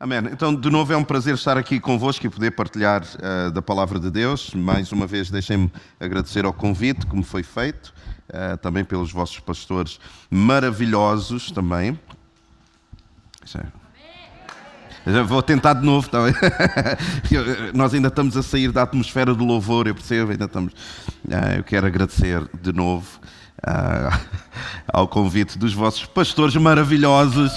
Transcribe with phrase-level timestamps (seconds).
[0.00, 0.18] Amém.
[0.30, 3.98] Então, de novo, é um prazer estar aqui convosco e poder partilhar uh, da palavra
[3.98, 4.54] de Deus.
[4.54, 7.92] Mais uma vez, deixem-me agradecer ao convite que me foi feito,
[8.28, 9.98] uh, também pelos vossos pastores
[10.30, 11.98] maravilhosos também.
[15.04, 16.18] Já vou tentar de novo, tá
[17.74, 20.72] Nós ainda estamos a sair da atmosfera do louvor, eu percebo, ainda estamos.
[20.74, 23.18] Uh, eu quero agradecer de novo
[24.86, 27.50] ao convite dos vossos pastores maravilhosos.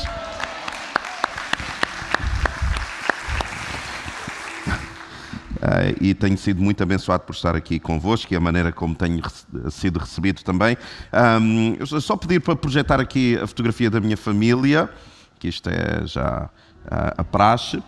[5.62, 9.22] Uh, e tenho sido muito abençoado por estar aqui convosco e a maneira como tenho
[9.70, 10.76] sido recebido também.
[11.14, 14.90] Um, só pedir para projetar aqui a fotografia da minha família,
[15.40, 16.50] que isto é já
[16.86, 17.78] uh, a praxe.
[17.78, 17.84] Uh,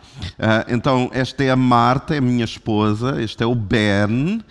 [0.67, 4.43] então, esta é a Marta, é a minha esposa, este é o Ben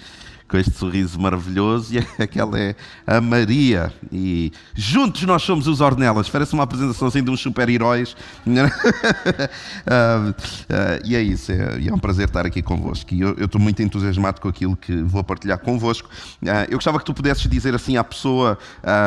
[0.52, 3.90] com este sorriso maravilhoso, e aquela é a Maria.
[4.12, 6.28] E juntos nós somos os Ornelas.
[6.28, 8.14] Parece uma apresentação assim de uns super-heróis.
[8.46, 8.50] uh,
[10.28, 10.34] uh,
[11.06, 13.14] e é isso, é, é, um prazer estar aqui convosco.
[13.14, 16.10] E eu, eu estou muito entusiasmado com aquilo que vou partilhar convosco.
[16.42, 18.58] Uh, eu gostava que tu pudesses dizer assim à pessoa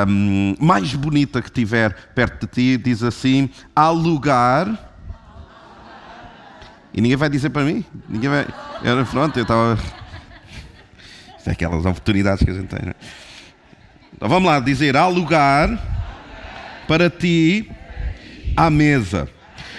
[0.10, 4.94] um, mais bonita que tiver perto de ti, diz assim: há lugar.
[6.92, 7.86] E ninguém vai dizer para mim?
[8.10, 8.48] Ninguém vai.
[8.84, 9.78] Eu, pronto, eu estava.
[11.46, 12.88] É aquelas oportunidades que a gente tem.
[12.88, 12.94] Né?
[14.14, 15.70] Então vamos lá, dizer: há lugar
[16.88, 17.70] para ti
[18.56, 19.30] à mesa.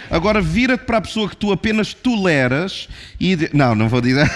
[0.09, 2.89] Agora vira-te para a pessoa que tu apenas toleras
[3.21, 3.37] e.
[3.53, 4.31] Não, não vou dizer.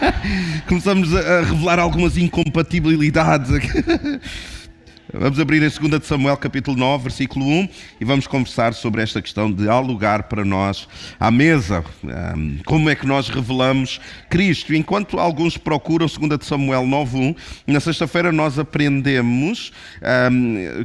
[0.68, 3.50] Começamos a revelar algumas incompatibilidades.
[5.12, 7.68] Vamos abrir em 2 de Samuel, capítulo 9, versículo 1,
[8.00, 10.88] e vamos conversar sobre esta questão de há lugar para nós
[11.20, 11.84] à mesa.
[12.64, 14.74] Como é que nós revelamos Cristo?
[14.74, 17.34] Enquanto alguns procuram 2 de Samuel 9, 1,
[17.72, 19.72] na sexta-feira nós aprendemos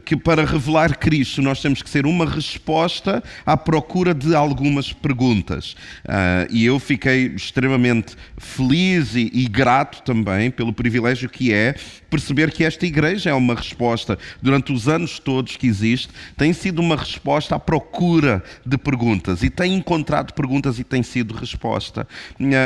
[0.05, 5.75] que para revelar Cristo nós temos que ser uma resposta à procura de algumas perguntas.
[6.08, 11.73] Ah, e eu fiquei extremamente feliz e, e grato também pelo privilégio que é
[12.11, 16.79] perceber que esta igreja é uma resposta, durante os anos todos que existe, tem sido
[16.79, 22.05] uma resposta à procura de perguntas e tem encontrado perguntas e tem sido resposta.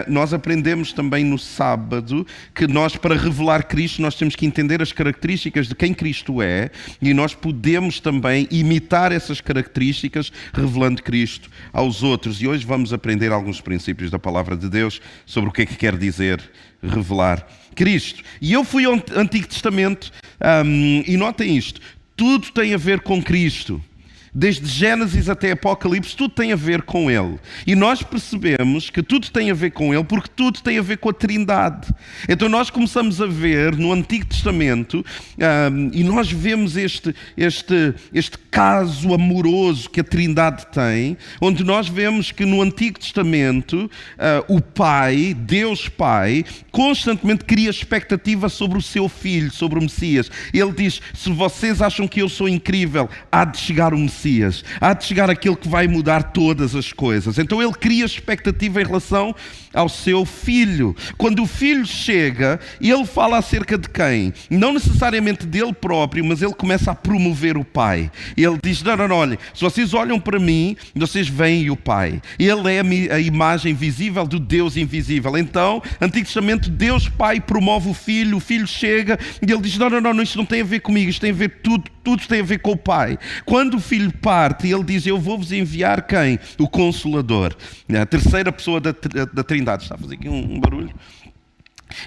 [0.07, 4.91] Nós aprendemos também no sábado que nós, para revelar Cristo, nós temos que entender as
[4.91, 12.01] características de quem Cristo é e nós podemos também imitar essas características revelando Cristo aos
[12.01, 12.41] outros.
[12.41, 15.75] E hoje vamos aprender alguns princípios da palavra de Deus sobre o que é que
[15.75, 16.41] quer dizer
[16.81, 17.45] revelar
[17.75, 18.23] Cristo.
[18.41, 20.11] E eu fui ao Antigo Testamento
[20.65, 21.81] um, e notem isto:
[22.15, 23.81] tudo tem a ver com Cristo
[24.35, 27.39] desde Gênesis até Apocalipse, tudo tem a ver com Ele.
[27.65, 30.97] E nós percebemos que tudo tem a ver com Ele porque tudo tem a ver
[30.97, 31.87] com a Trindade.
[32.27, 35.05] Então nós começamos a ver no Antigo Testamento
[35.71, 41.87] um, e nós vemos este, este, este caso amoroso que a Trindade tem, onde nós
[41.87, 48.81] vemos que no Antigo Testamento uh, o Pai, Deus Pai, constantemente cria expectativa sobre o
[48.81, 50.29] seu filho, sobre o Messias.
[50.53, 54.24] Ele diz: Se vocês acham que eu sou incrível, há de chegar o Messias.
[54.25, 54.63] Messias.
[54.81, 57.37] Há de chegar aquele que vai mudar todas as coisas.
[57.37, 59.35] Então ele cria expectativa em relação
[59.73, 60.95] ao seu filho.
[61.17, 64.33] Quando o filho chega, ele fala acerca de quem?
[64.49, 68.09] Não necessariamente dele próprio, mas ele começa a promover o pai.
[68.35, 72.21] Ele diz: Não, não, não, olhem, se vocês olham para mim, vocês veem o pai.
[72.39, 75.37] Ele é a imagem visível do Deus invisível.
[75.37, 79.89] Então, Antigo Testamento, Deus Pai promove o filho, o filho chega e ele diz: Não,
[79.89, 82.39] não, não, isto não tem a ver comigo, isto tem a ver tudo, tudo tem
[82.39, 83.17] a ver com o pai.
[83.45, 86.39] Quando o filho parte, ele diz: Eu vou-vos enviar quem?
[86.57, 87.55] O Consolador.
[88.01, 88.95] A terceira pessoa da,
[89.33, 89.83] da Trindade.
[89.83, 90.93] Está a fazer aqui um, um barulho.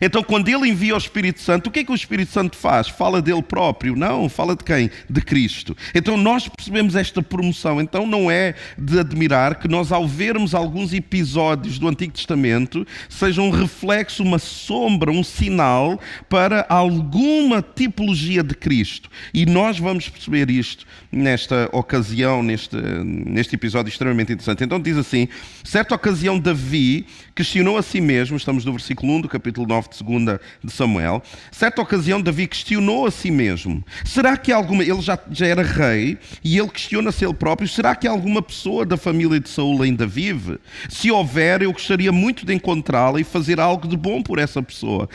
[0.01, 2.89] Então, quando ele envia o Espírito Santo, o que é que o Espírito Santo faz?
[2.89, 3.97] Fala dele próprio?
[3.97, 4.91] Não, fala de quem?
[5.09, 5.77] De Cristo.
[5.95, 7.81] Então, nós percebemos esta promoção.
[7.81, 13.41] Então, não é de admirar que nós, ao vermos alguns episódios do Antigo Testamento, seja
[13.41, 19.11] um reflexo, uma sombra, um sinal para alguma tipologia de Cristo.
[19.33, 24.65] E nós vamos perceber isto nesta ocasião, neste, neste episódio extremamente interessante.
[24.65, 25.29] Então, diz assim:
[25.65, 30.05] certa ocasião, Davi questionou a si mesmo, estamos no versículo 1 do capítulo 9 de
[30.05, 31.23] 2 de Samuel,
[31.53, 36.19] certa ocasião Davi questionou a si mesmo, será que alguma, ele já, já era rei,
[36.43, 40.59] e ele questiona-se ele próprio, será que alguma pessoa da família de Saul ainda vive?
[40.89, 45.09] Se houver, eu gostaria muito de encontrá-la e fazer algo de bom por essa pessoa.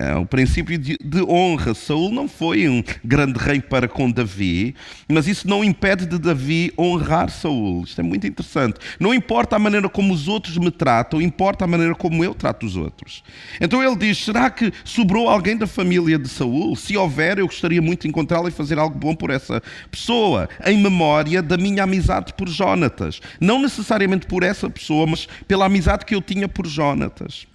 [0.00, 1.72] É, o princípio de, de, honra.
[1.72, 4.74] Saul não foi um grande rei para com Davi,
[5.08, 7.84] mas isso não impede de Davi honrar Saul.
[7.84, 8.80] Isto é muito interessante.
[8.98, 12.66] Não importa a maneira como os outros me tratam, importa a maneira como eu trato
[12.66, 13.22] os outros.
[13.60, 16.74] Então ele diz: será que sobrou alguém da família de Saul?
[16.74, 20.82] Se houver, eu gostaria muito de encontrá-lo e fazer algo bom por essa pessoa, em
[20.82, 23.20] memória da minha amizade por Jonatas.
[23.40, 27.46] Não necessariamente por essa pessoa, mas pela amizade que eu tinha por Jonatas.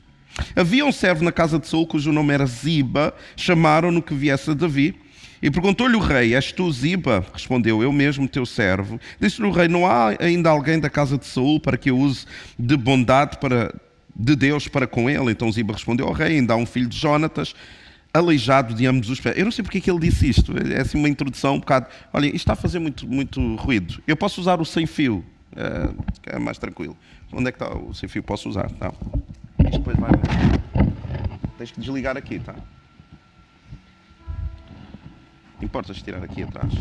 [0.56, 4.54] Havia um servo na casa de Saul cujo nome era Ziba, chamaram-no que viesse a
[4.54, 4.95] Davi.
[5.42, 7.25] E perguntou-lhe o rei: És tu Ziba?
[7.33, 9.00] Respondeu: Eu mesmo, teu servo.
[9.19, 12.25] Disse-lhe o rei: Não há ainda alguém da casa de Saul para que eu use
[12.57, 13.74] de bondade para,
[14.16, 15.31] de Deus para com ele?
[15.31, 17.56] Então Ziba respondeu ao rei: Ainda há um filho de Jonatas,
[18.13, 19.36] aleijado de ambos os pés.
[19.36, 20.54] Eu não sei porque é que ele disse isto.
[20.72, 21.88] É assim uma introdução um bocado.
[22.13, 24.01] Olha, isto está a fazer muito, muito ruído.
[24.06, 25.25] Eu posso usar o sem fio,
[25.56, 26.95] é, é mais tranquilo.
[27.34, 28.22] Onde é que está o sem fio?
[28.22, 28.69] Posso usar?
[28.72, 28.94] Tá.
[29.72, 30.12] Isto depois vai.
[31.58, 32.56] Tens que desligar aqui, tá?
[35.62, 36.74] Importas tirar aqui atrás?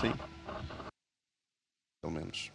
[0.00, 0.12] Sim.
[2.02, 2.52] Pelo menos.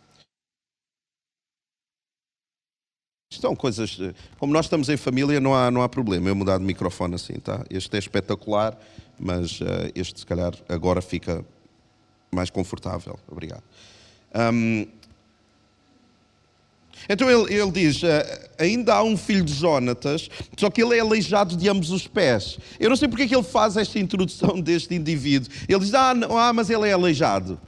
[3.33, 3.97] São coisas.
[4.37, 7.39] Como nós estamos em família, não há, não há problema eu mudar de microfone assim,
[7.39, 7.65] tá?
[7.71, 8.77] Este é espetacular,
[9.19, 11.43] mas uh, este, se calhar, agora fica
[12.31, 13.19] mais confortável.
[13.27, 13.63] Obrigado.
[14.35, 14.87] Um,
[17.09, 20.99] então ele, ele diz: eh, ainda há um filho de Jonatas, só que ele é
[20.99, 22.57] aleijado de ambos os pés.
[22.79, 25.51] Eu não sei porque é que ele faz esta introdução deste indivíduo.
[25.67, 27.59] Ele diz: ah, não, ah mas ele é aleijado.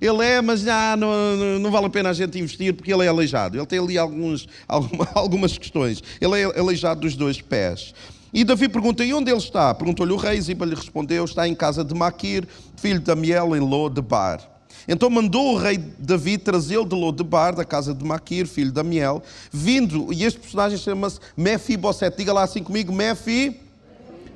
[0.00, 3.08] Ele é, mas ah, não, não, vale a pena a gente investir porque ele é
[3.08, 3.56] aleijado.
[3.56, 4.48] Ele tem ali alguns,
[5.14, 6.02] algumas questões.
[6.20, 7.94] Ele é aleijado dos dois pés.
[8.32, 9.72] E Davi pergunta: e onde ele está?
[9.72, 13.60] Perguntou-lhe o rei, Ziba lhe respondeu: está em casa de Maquir, filho de Amiel, em
[13.60, 14.53] Lodebar.
[14.86, 19.22] Então mandou o rei Davi trazê-lo de Lodebar, da casa de Maquir, filho de Amiel,
[19.52, 22.18] vindo, e este personagem chama-se Mefibosete.
[22.18, 23.60] Diga lá assim comigo, Mefi...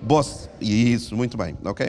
[0.01, 1.89] Boss, isso, muito bem, ok?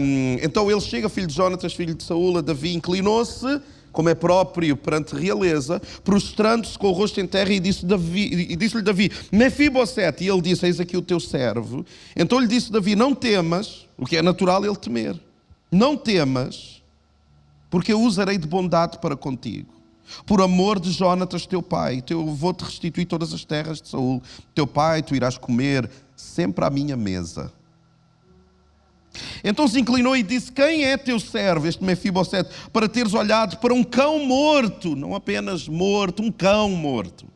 [0.00, 3.60] Um, então ele chega, filho de Jonatas, filho de Saúl, Davi inclinou-se,
[3.90, 8.80] como é próprio perante realeza, prostrando-se com o rosto em terra e disse-lhe Davi, disse
[8.80, 11.84] Davi, Mefibosete, e ele disse, eis aqui o teu servo.
[12.14, 15.18] Então lhe disse Davi, não temas, o que é natural ele temer,
[15.68, 16.80] não temas,
[17.72, 19.72] porque eu usarei de bondade para contigo.
[20.26, 24.22] Por amor de Jonatas, teu pai, eu vou-te restituir todas as terras de Saul.
[24.54, 27.50] Teu pai, tu irás comer sempre à minha mesa.
[29.42, 33.72] Então se inclinou e disse: Quem é teu servo, este Mefibosete, para teres olhado para
[33.72, 37.26] um cão morto, não apenas morto, um cão morto.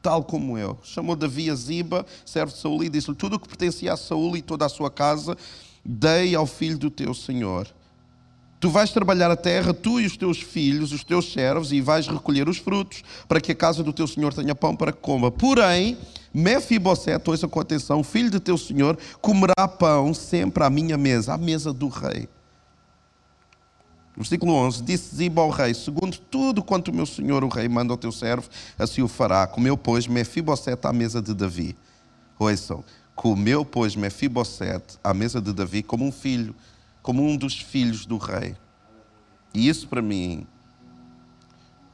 [0.00, 0.78] Tal como eu.
[0.84, 4.36] Chamou Davi a Ziba, servo de Saul, e disse-lhe: Tudo o que pertencia a Saul
[4.36, 5.36] e toda a sua casa
[5.86, 7.68] dei ao filho do teu senhor.
[8.58, 12.08] Tu vais trabalhar a terra, tu e os teus filhos, os teus servos, e vais
[12.08, 15.30] recolher os frutos, para que a casa do teu senhor tenha pão para que coma.
[15.30, 15.96] Porém,
[16.32, 21.38] Mefibosete, ouça com atenção, filho de teu senhor, comerá pão sempre à minha mesa, à
[21.38, 22.28] mesa do rei.
[24.16, 27.92] Versículo 11: Disse Ziba ao rei: Segundo tudo quanto o meu senhor, o rei, manda
[27.92, 28.48] ao teu servo,
[28.78, 29.46] assim o fará.
[29.46, 31.76] Comeu, pois, Mefibosete à mesa de Davi.
[32.38, 32.82] Ouçam,
[33.16, 36.54] Comeu, pois, Mefibosete à mesa de Davi como um filho,
[37.02, 38.54] como um dos filhos do rei.
[39.54, 40.46] E isso para mim,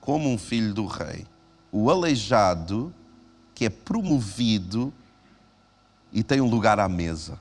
[0.01, 1.25] como um filho do rei,
[1.71, 2.93] o aleijado
[3.55, 4.93] que é promovido
[6.13, 7.39] e tem um lugar à mesa.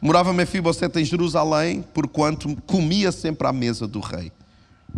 [0.00, 4.32] Morava Mefibosete em Jerusalém, porquanto comia sempre à mesa do rei.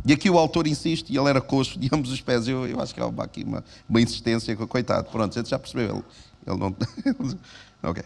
[0.06, 2.46] E aqui o autor insiste, e ele era coxo de ambos os pés.
[2.46, 5.10] Eu, eu acho que há aqui uma, uma insistência, coitado.
[5.10, 5.96] Pronto, a gente já percebeu.
[5.96, 6.04] Ele,
[6.50, 6.76] ele não.
[7.90, 8.02] ok.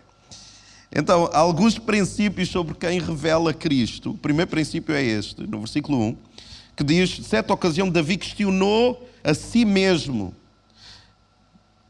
[0.94, 4.12] Então, alguns princípios sobre quem revela Cristo.
[4.12, 6.16] O primeiro princípio é este, no versículo 1,
[6.76, 10.34] que diz: certa ocasião, Davi questionou a si mesmo.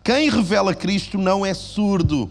[0.03, 2.31] Quem revela Cristo não é surdo.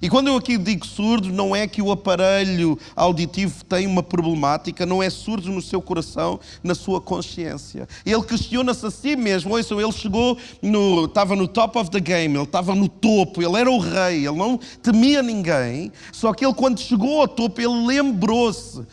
[0.00, 4.86] E quando eu aqui digo surdo, não é que o aparelho auditivo tem uma problemática,
[4.86, 7.88] não é surdo no seu coração, na sua consciência.
[8.06, 9.54] Ele questiona-se a si mesmo.
[9.56, 13.56] Ouçam, ele chegou, no, estava no top of the game, ele estava no topo, ele
[13.56, 15.92] era o rei, ele não temia ninguém.
[16.12, 18.86] Só que ele, quando chegou ao topo, ele lembrou-se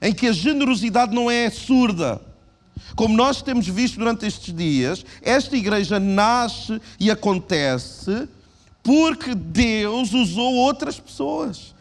[0.00, 2.20] em que a generosidade não é surda.
[2.94, 8.28] Como nós temos visto durante estes dias, esta igreja nasce e acontece
[8.88, 11.74] porque Deus usou outras pessoas.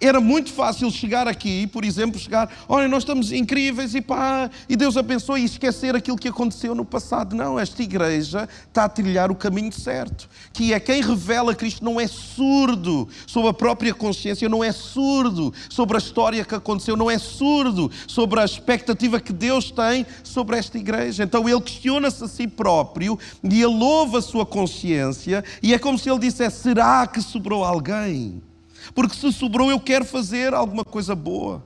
[0.00, 4.74] Era muito fácil chegar aqui, por exemplo, chegar, olha, nós estamos incríveis e pá, e
[4.74, 7.36] Deus abençoe e esquecer aquilo que aconteceu no passado.
[7.36, 12.00] Não, esta igreja está a trilhar o caminho certo, que é quem revela Cristo não
[12.00, 17.10] é surdo sobre a própria consciência, não é surdo sobre a história que aconteceu, não
[17.10, 21.24] é surdo sobre a expectativa que Deus tem sobre esta igreja.
[21.24, 25.98] Então ele questiona-se a si próprio e ele louva a sua consciência e é como
[25.98, 28.49] se ele dissesse: será que sobrou alguém?
[28.94, 31.62] Porque se sobrou, eu quero fazer alguma coisa boa.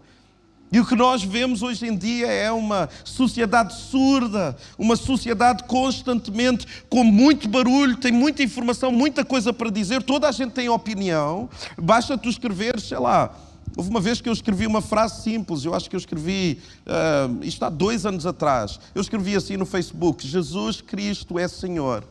[0.75, 6.67] E o que nós vemos hoje em dia é uma sociedade surda, uma sociedade constantemente
[6.89, 11.49] com muito barulho, tem muita informação, muita coisa para dizer, toda a gente tem opinião.
[11.81, 13.33] Basta tu escrever, sei lá.
[13.77, 17.45] Houve uma vez que eu escrevi uma frase simples, eu acho que eu escrevi, uh,
[17.45, 22.03] isto há dois anos atrás, eu escrevi assim no Facebook: Jesus Cristo é Senhor.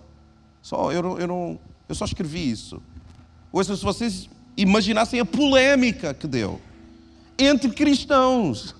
[0.62, 2.82] Só, eu, eu, não, eu só escrevi isso.
[3.52, 6.60] Ouça, se vocês imaginassem a polémica que deu
[7.38, 8.76] entre cristãos.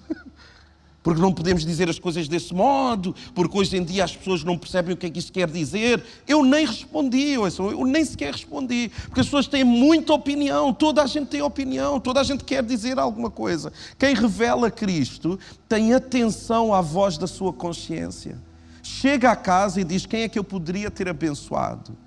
[1.02, 4.58] Porque não podemos dizer as coisas desse modo, porque hoje em dia as pessoas não
[4.58, 6.02] percebem o que é que isso quer dizer.
[6.26, 11.06] Eu nem respondi, eu nem sequer respondi, porque as pessoas têm muita opinião, toda a
[11.06, 13.74] gente tem opinião, toda a gente quer dizer alguma coisa.
[14.00, 15.38] Quem revela Cristo
[15.68, 18.38] tem atenção à voz da sua consciência.
[18.82, 21.98] Chega a casa e diz: Quem é que eu poderia ter abençoado?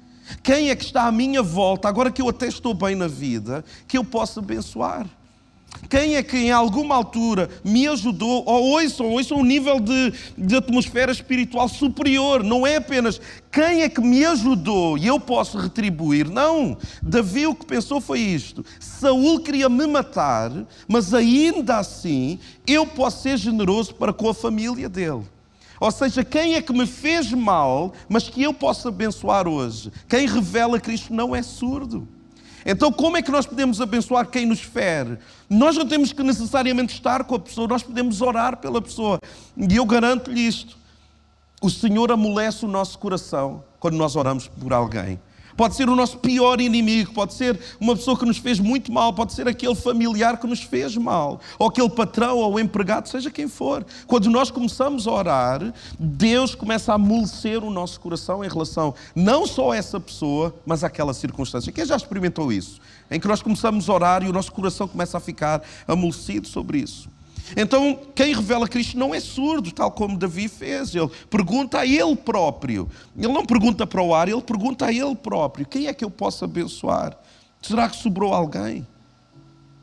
[0.43, 3.65] Quem é que está à minha volta, agora que eu até estou bem na vida,
[3.87, 5.07] que eu possa abençoar?
[5.89, 10.57] Quem é que em alguma altura me ajudou, ou ouçam, ouçam um nível de, de
[10.57, 13.21] atmosfera espiritual superior, não é apenas
[13.53, 16.29] quem é que me ajudou e eu posso retribuir.
[16.29, 20.51] Não, Davi o que pensou foi isto: Saul queria me matar,
[20.89, 25.36] mas ainda assim eu posso ser generoso para com a família dele.
[25.81, 29.93] Ou seja, quem é que me fez mal, mas que eu posso abençoar hoje?
[30.09, 32.09] Quem revela Cristo não é surdo.
[32.65, 35.19] Então, como é que nós podemos abençoar quem nos fere?
[35.49, 39.21] Nós não temos que necessariamente estar com a pessoa, nós podemos orar pela pessoa.
[39.57, 40.77] E eu garanto-lhe isto:
[41.63, 45.21] o Senhor amolece o nosso coração quando nós oramos por alguém
[45.57, 49.13] pode ser o nosso pior inimigo, pode ser uma pessoa que nos fez muito mal,
[49.13, 53.49] pode ser aquele familiar que nos fez mal, ou aquele patrão ou empregado, seja quem
[53.49, 53.85] for.
[54.07, 59.47] Quando nós começamos a orar, Deus começa a amolecer o nosso coração em relação não
[59.47, 61.73] só a essa pessoa, mas àquela circunstância.
[61.73, 62.81] Quem já experimentou isso?
[63.11, 66.79] Em que nós começamos a orar e o nosso coração começa a ficar amolecido sobre
[66.79, 67.16] isso.
[67.55, 70.95] Então, quem revela Cristo não é surdo, tal como Davi fez.
[70.95, 72.89] Ele pergunta a ele próprio.
[73.17, 76.11] Ele não pergunta para o ar, ele pergunta a ele próprio: quem é que eu
[76.11, 77.17] posso abençoar?
[77.61, 78.87] Será que sobrou alguém?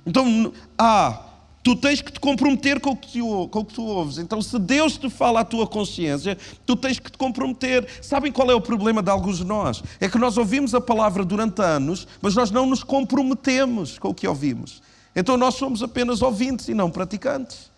[0.06, 1.22] Então, ah,
[1.64, 4.18] tu tens que te comprometer com o que tu, com o que tu ouves.
[4.18, 7.88] Então, se Deus te fala à tua consciência, tu tens que te comprometer.
[8.02, 9.82] Sabem qual é o problema de alguns de nós?
[10.00, 14.14] É que nós ouvimos a palavra durante anos, mas nós não nos comprometemos com o
[14.14, 14.82] que ouvimos.
[15.16, 17.72] Então nós somos apenas ouvintes e não praticantes.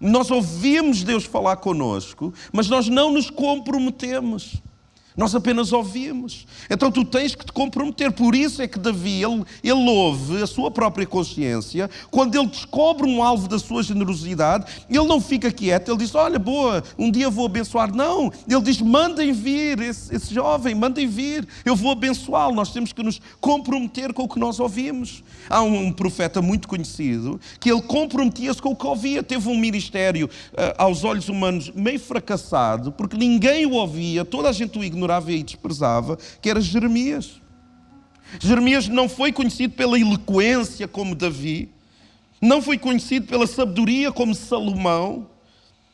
[0.00, 4.62] Nós ouvimos Deus falar conosco, mas nós não nos comprometemos.
[5.20, 6.46] Nós apenas ouvimos.
[6.70, 8.10] Então tu tens que te comprometer.
[8.10, 11.90] Por isso é que Davi, ele, ele ouve a sua própria consciência.
[12.10, 15.90] Quando ele descobre um alvo da sua generosidade, ele não fica quieto.
[15.90, 17.94] Ele diz: Olha, boa, um dia vou abençoar.
[17.94, 18.32] Não.
[18.48, 21.46] Ele diz: Mandem vir esse, esse jovem, mandem vir.
[21.66, 22.54] Eu vou abençoá-lo.
[22.54, 25.22] Nós temos que nos comprometer com o que nós ouvimos.
[25.50, 29.22] Há um, um profeta muito conhecido que ele comprometia-se com o que ouvia.
[29.22, 34.52] Teve um ministério, uh, aos olhos humanos, meio fracassado, porque ninguém o ouvia, toda a
[34.52, 37.40] gente o ignorava ignorava e desprezava, que era Jeremias.
[38.38, 41.68] Jeremias não foi conhecido pela eloquência como Davi,
[42.40, 45.26] não foi conhecido pela sabedoria como Salomão,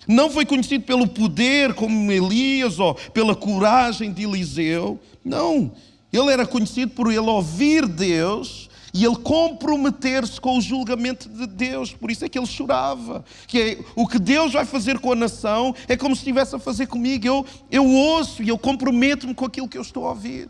[0.06, 5.00] não foi conhecido pelo poder como Elias ou pela coragem de Eliseu.
[5.24, 5.72] Não,
[6.12, 11.92] ele era conhecido por ele ouvir Deus e ele comprometer-se com o julgamento de Deus.
[11.92, 13.22] Por isso é que ele chorava.
[13.46, 16.58] Que é, o que Deus vai fazer com a nação é como se estivesse a
[16.58, 17.26] fazer comigo.
[17.26, 20.48] Eu, eu ouço e eu comprometo-me com aquilo que eu estou a ouvir.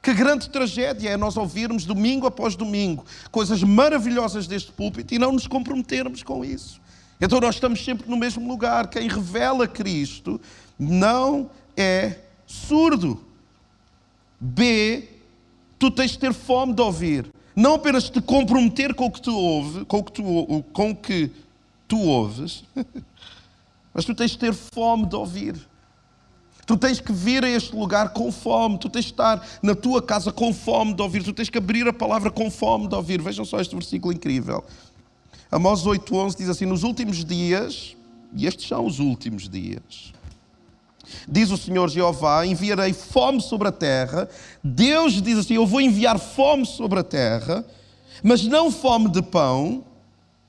[0.00, 5.32] Que grande tragédia é nós ouvirmos domingo após domingo coisas maravilhosas deste púlpito e não
[5.32, 6.80] nos comprometermos com isso.
[7.20, 8.86] Então nós estamos sempre no mesmo lugar.
[8.86, 10.40] Quem revela Cristo
[10.78, 12.14] não é
[12.46, 13.20] surdo.
[14.38, 15.08] B,
[15.80, 19.34] tu tens de ter fome de ouvir não apenas te comprometer com o que tu
[19.36, 21.28] ouves, com o que tu, com que
[21.88, 22.62] tu ouves,
[23.92, 25.56] mas tu tens de ter fome de ouvir.
[26.64, 30.00] Tu tens que vir a este lugar com fome, tu tens de estar na tua
[30.00, 33.20] casa com fome de ouvir, tu tens que abrir a palavra com fome de ouvir.
[33.20, 34.62] Vejam só este versículo incrível.
[35.50, 37.96] Amós 8:11 diz assim: "Nos últimos dias,
[38.36, 40.12] e estes são os últimos dias,
[41.28, 44.28] Diz o Senhor Jeová: enviarei fome sobre a terra.
[44.62, 47.64] Deus diz assim: Eu vou enviar fome sobre a terra,
[48.22, 49.84] mas não fome de pão,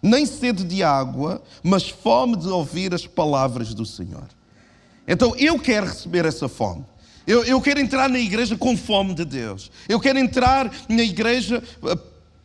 [0.01, 4.27] nem sede de água, mas fome de ouvir as palavras do Senhor.
[5.07, 6.85] Então eu quero receber essa fome.
[7.25, 9.71] Eu, eu quero entrar na igreja com fome de Deus.
[9.87, 11.97] Eu quero entrar na igreja eh,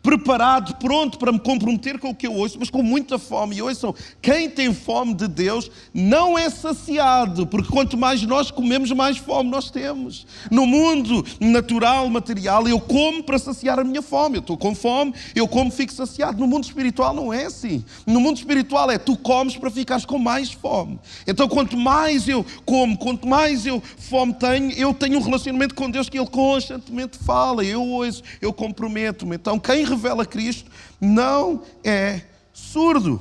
[0.04, 3.56] preparado, pronto para me comprometer com o que eu ouço, mas com muita fome.
[3.56, 8.92] E ouçam, quem tem fome de Deus não é saciado, porque quanto mais nós comemos,
[8.92, 10.26] mais fome nós temos.
[10.50, 14.36] No mundo natural, material, eu como para saciar a minha fome.
[14.36, 16.38] Eu estou com fome, eu como, fico saciado.
[16.38, 17.82] No mundo espiritual não é assim.
[18.06, 21.00] No mundo espiritual é tu comes para ficares com mais fome.
[21.26, 25.90] Então, quanto mais eu como, quanto mais eu fome tenho, eu tenho um relacionamento com
[25.90, 27.64] Deus que Ele constantemente fala.
[27.64, 29.36] Eu ouço, eu comprometo-me.
[29.36, 30.70] Então, quem revela Cristo
[31.00, 32.22] não é
[32.52, 33.20] surdo.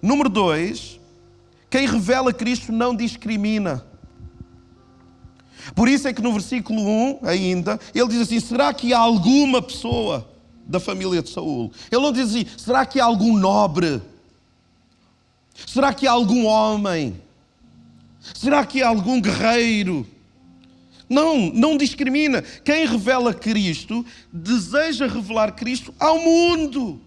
[0.00, 0.98] Número dois,
[1.70, 3.84] quem revela Cristo não discrimina.
[5.74, 9.60] Por isso é que no versículo 1 ainda, ele diz assim: será que há alguma
[9.60, 10.28] pessoa
[10.66, 11.72] da família de Saul?
[11.90, 14.00] Ele não diz assim: será que há algum nobre?
[15.66, 17.20] Será que há algum homem?
[18.34, 20.06] Será que há algum guerreiro?
[21.08, 22.42] Não, não discrimina.
[22.42, 27.00] Quem revela Cristo deseja revelar Cristo ao mundo.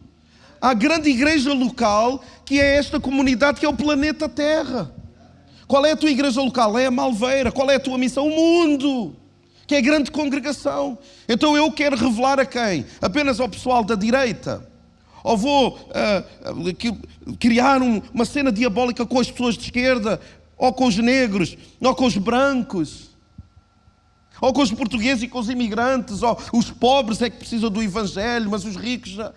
[0.59, 4.93] À grande igreja local, que é esta comunidade que é o planeta Terra.
[5.67, 6.77] Qual é a tua igreja local?
[6.77, 7.51] É a Malveira.
[7.51, 8.27] Qual é a tua missão?
[8.27, 9.15] O mundo.
[9.65, 10.97] Que é a grande congregação.
[11.29, 12.85] Então eu quero revelar a quem?
[13.01, 14.67] Apenas ao pessoal da direita?
[15.23, 20.19] Ou vou uh, criar um, uma cena diabólica com as pessoas de esquerda?
[20.57, 21.55] Ou com os negros?
[21.79, 23.10] Ou com os brancos?
[24.39, 27.81] Ou com os portugueses e com os imigrantes, ou os pobres é que precisam do
[27.81, 29.31] Evangelho, mas os ricos já.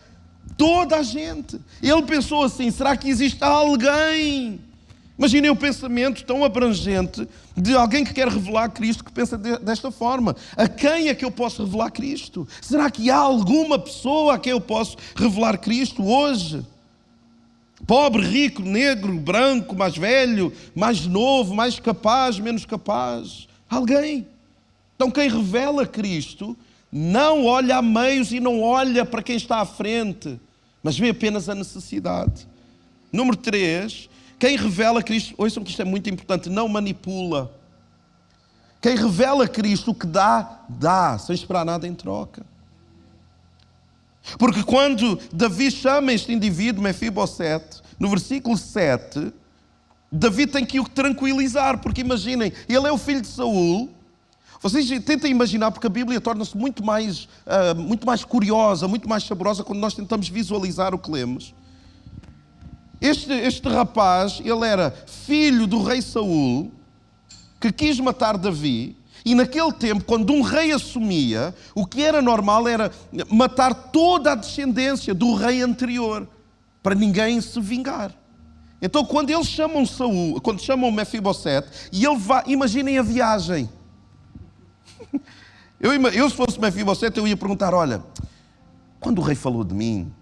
[0.56, 1.58] Toda a gente.
[1.82, 4.60] Ele pensou assim: será que existe alguém?
[5.16, 10.34] Imaginem o pensamento tão abrangente de alguém que quer revelar Cristo que pensa desta forma:
[10.56, 12.46] a quem é que eu posso revelar Cristo?
[12.60, 16.64] Será que há alguma pessoa a quem eu posso revelar Cristo hoje?
[17.86, 23.46] Pobre, rico, negro, branco, mais velho, mais novo, mais capaz, menos capaz?
[23.68, 24.26] Alguém.
[24.94, 26.56] Então, quem revela Cristo
[26.90, 30.40] não olha a meios e não olha para quem está à frente,
[30.82, 32.46] mas vê apenas a necessidade.
[33.12, 34.08] Número 3,
[34.38, 37.52] quem revela Cristo, ouçam que isto é muito importante, não manipula.
[38.80, 42.44] Quem revela Cristo, o que dá, dá, sem esperar nada em troca.
[44.38, 49.32] Porque quando Davi chama este indivíduo, Mefibosete, no versículo 7,
[50.10, 53.90] Davi tem que o tranquilizar, porque imaginem, ele é o filho de Saul,
[54.60, 59.24] vocês tentem imaginar, porque a Bíblia torna-se muito mais, uh, muito mais curiosa, muito mais
[59.24, 61.54] saborosa quando nós tentamos visualizar o que lemos.
[63.00, 66.72] Este, este rapaz, ele era filho do rei Saul,
[67.60, 72.68] que quis matar Davi, e naquele tempo, quando um rei assumia, o que era normal
[72.68, 72.90] era
[73.30, 76.28] matar toda a descendência do rei anterior,
[76.82, 78.14] para ninguém se vingar.
[78.82, 83.68] Então, quando eles chamam Saul, quando chamam Mefibosete, e ele vai, imaginem a viagem.
[85.80, 88.02] Eu, eu se fosse Mefibosete, eu ia perguntar, olha,
[89.00, 90.12] quando o rei falou de mim,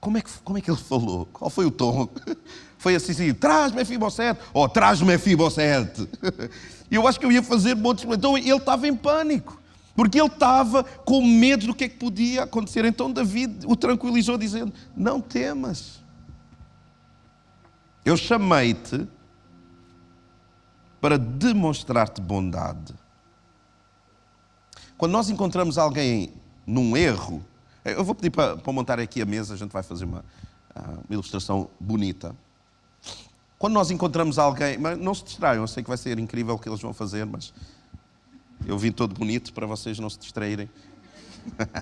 [0.00, 1.26] como é que, como é que ele falou?
[1.32, 2.08] Qual foi o tom?
[2.78, 6.08] Foi assim, assim traz Mefibosete, ou oh, traz Mefibosete.
[6.90, 8.04] E eu acho que eu ia fazer montes.
[8.04, 9.60] Então ele estava em pânico,
[9.94, 12.82] porque ele estava com medo do que é que podia acontecer.
[12.86, 16.00] Então David o tranquilizou, dizendo: Não temas,
[18.06, 19.06] eu chamei-te
[20.98, 22.94] para demonstrar-te bondade.
[24.98, 26.32] Quando nós encontramos alguém
[26.66, 27.40] num erro,
[27.84, 30.24] eu vou pedir para, para montar aqui a mesa, a gente vai fazer uma,
[30.74, 32.34] ah, uma ilustração bonita.
[33.60, 36.58] Quando nós encontramos alguém, mas não se distraiam, eu sei que vai ser incrível o
[36.58, 37.54] que eles vão fazer, mas
[38.66, 40.68] eu vim todo bonito para vocês não se distraírem.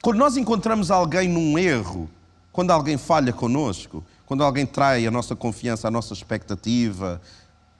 [0.00, 2.08] quando nós encontramos alguém num erro,
[2.52, 7.20] quando alguém falha conosco, quando alguém trai a nossa confiança, a nossa expectativa,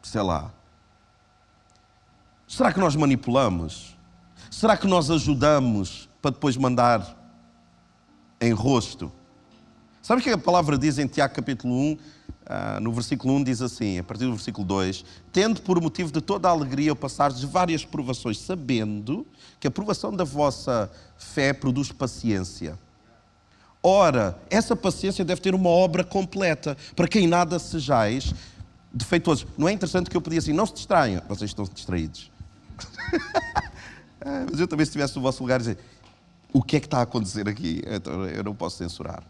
[0.02, 0.52] sei lá,
[2.54, 3.96] Será que nós manipulamos?
[4.50, 7.16] Será que nós ajudamos para depois mandar
[8.38, 9.10] em rosto?
[10.02, 11.98] Sabe o que a palavra diz em Tiago capítulo 1,
[12.44, 16.20] ah, no versículo 1 diz assim, a partir do versículo 2, tendo por motivo de
[16.20, 19.26] toda a alegria o passar de várias provações, sabendo
[19.58, 22.78] que a provação da vossa fé produz paciência.
[23.82, 28.34] Ora, essa paciência deve ter uma obra completa, para quem nada sejais
[28.92, 29.46] defeituosos.
[29.56, 32.30] Não é interessante que eu podia assim, não se distraiam, vocês estão distraídos.
[34.20, 35.78] É, mas eu também, se estivesse no vosso lugar, dizer
[36.52, 37.82] o que é que está a acontecer aqui?
[37.86, 39.22] Então, eu não posso censurar.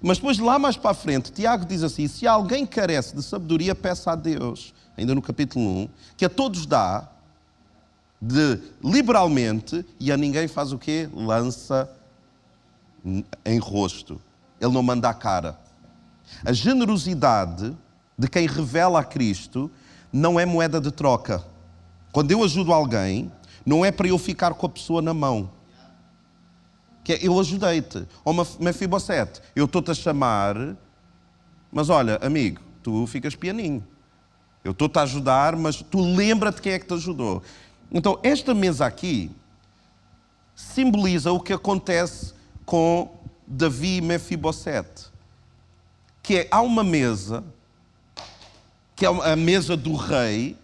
[0.00, 3.74] Mas depois, lá mais para a frente, Tiago diz assim: se alguém carece de sabedoria,
[3.74, 7.08] peça a Deus, ainda no capítulo 1, que a todos dá,
[8.20, 11.08] de liberalmente, e a ninguém faz o quê?
[11.12, 11.90] Lança
[13.44, 14.20] em rosto,
[14.60, 15.58] ele não manda a cara.
[16.44, 17.76] A generosidade
[18.16, 19.70] de quem revela a Cristo
[20.12, 21.44] não é moeda de troca.
[22.14, 23.32] Quando eu ajudo alguém,
[23.66, 25.50] não é para eu ficar com a pessoa na mão.
[27.02, 28.06] Que é, eu ajudei-te.
[28.24, 30.54] Ou Mefibosete, eu estou-te a chamar,
[31.72, 33.84] mas olha, amigo, tu ficas pianinho.
[34.62, 37.42] Eu estou-te a ajudar, mas tu lembra-te quem é que te ajudou.
[37.90, 39.28] Então, esta mesa aqui
[40.54, 42.32] simboliza o que acontece
[42.64, 43.10] com
[43.44, 45.06] Davi e Mefibosete.
[46.22, 47.42] Que é, há uma mesa,
[48.94, 50.56] que é a mesa do rei,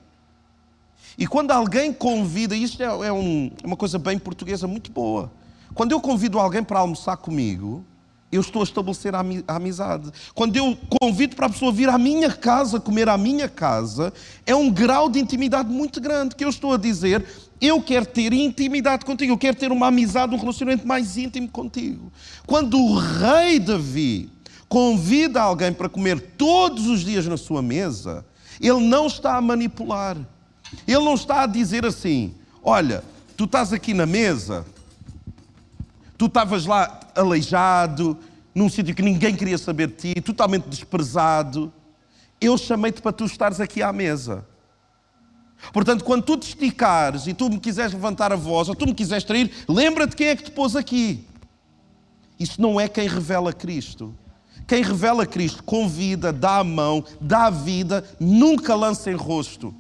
[1.21, 5.31] e quando alguém convida, isto é, é um, é uma coisa bem portuguesa muito boa.
[5.75, 7.85] Quando eu convido alguém para almoçar comigo,
[8.33, 10.11] eu estou a estabelecer a amizade.
[10.35, 14.15] Quando eu convido para a pessoa vir à minha casa, comer à minha casa,
[14.47, 17.23] é um grau de intimidade muito grande que eu estou a dizer.
[17.61, 22.11] Eu quero ter intimidade contigo, eu quero ter uma amizade, um relacionamento mais íntimo contigo.
[22.47, 24.31] Quando o rei Davi
[24.71, 28.25] convida alguém para comer todos os dias na sua mesa,
[28.59, 30.17] ele não está a manipular.
[30.87, 33.05] Ele não está a dizer assim: olha,
[33.37, 34.65] tu estás aqui na mesa,
[36.17, 38.17] tu estavas lá aleijado,
[38.55, 41.73] num sítio que ninguém queria saber de ti, totalmente desprezado.
[42.41, 44.47] Eu chamei-te para tu estares aqui à mesa.
[45.73, 48.95] Portanto, quando tu te esticares e tu me quiseres levantar a voz ou tu me
[48.95, 51.27] quiseres trair, lembra-te quem é que te pôs aqui.
[52.39, 54.15] Isso não é quem revela Cristo.
[54.67, 59.75] Quem revela Cristo convida, dá a mão, dá a vida, nunca lança em rosto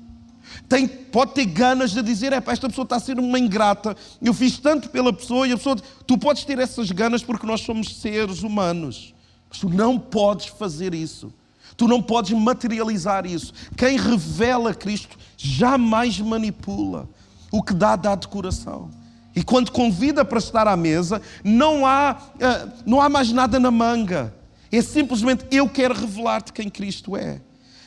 [0.70, 4.32] tem, pode ter ganas de dizer: é, esta pessoa está a ser uma ingrata, eu
[4.32, 5.76] fiz tanto pela pessoa e a pessoa.
[6.06, 9.12] Tu podes ter essas ganas porque nós somos seres humanos,
[9.48, 11.34] mas tu não podes fazer isso.
[11.76, 13.52] Tu não podes materializar isso.
[13.76, 17.08] Quem revela Cristo jamais manipula.
[17.50, 18.90] O que dá, dá de coração.
[19.34, 23.70] E quando convida para estar à mesa, não há, eh, não há mais nada na
[23.70, 24.32] manga.
[24.70, 27.40] É simplesmente eu quero revelar-te quem Cristo é.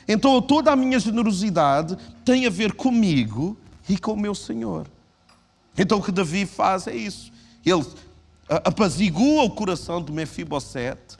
[0.06, 3.56] Então toda a minha generosidade tem a ver comigo
[3.88, 4.86] e com o meu Senhor.
[5.76, 7.32] Então o que Davi faz é isso.
[7.64, 7.84] Ele
[8.48, 11.16] apazigua o coração de Mefibosete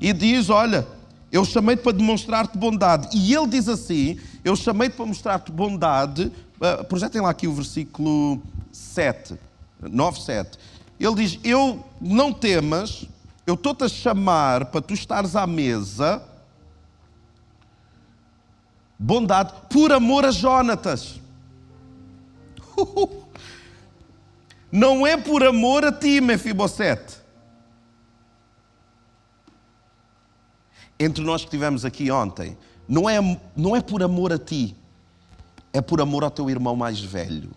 [0.00, 0.86] e diz: Olha,
[1.32, 3.08] eu chamei-te para demonstrar-te bondade.
[3.16, 6.32] E ele diz assim: Eu chamei-te para mostrar-te bondade.
[6.60, 8.40] Uh, projetem lá aqui o versículo
[8.72, 9.34] 7,
[9.80, 10.58] 9, 7.
[10.98, 13.06] Ele diz: Eu não temas,
[13.46, 16.22] eu estou-te a chamar para tu estares à mesa
[19.00, 21.18] bondade por amor a Jonatas.
[24.70, 27.18] Não é por amor a ti, Mefibosete.
[30.98, 33.18] Entre nós que estivemos aqui ontem, não é,
[33.56, 34.76] não é por amor a ti,
[35.72, 37.50] é por amor ao teu irmão mais velho.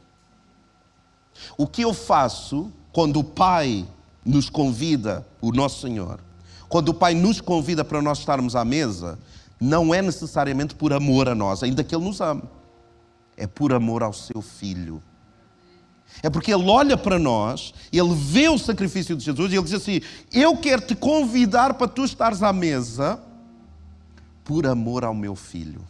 [1.58, 3.86] O que eu faço quando o Pai
[4.26, 6.22] nos convida, o nosso Senhor,
[6.70, 9.20] quando o Pai nos convida para nós estarmos à mesa,
[9.64, 12.44] não é necessariamente por amor a nós, ainda que Ele nos ame,
[13.38, 15.02] é por amor ao seu Filho.
[16.22, 19.74] É porque Ele olha para nós, Ele vê o sacrifício de Jesus e Ele diz
[19.74, 20.02] assim:
[20.34, 23.20] Eu quero te convidar para tu estares à mesa
[24.44, 25.82] por amor ao meu filho.